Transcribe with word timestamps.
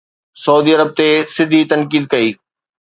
Saudi 0.43 0.71
Arab 0.77 0.89
تي 0.99 1.09
سڌي 1.35 1.61
تنقيد 1.71 2.03
ڪئي 2.13 2.29